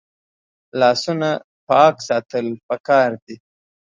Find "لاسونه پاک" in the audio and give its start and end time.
0.79-1.95